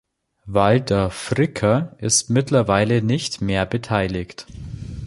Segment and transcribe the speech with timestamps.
[0.47, 4.47] Walter Fricker ist mittlerweile nicht mehr beteiligt.